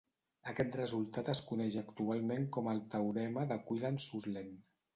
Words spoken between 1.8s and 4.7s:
actualment com el teorema de Quillen-Suslin.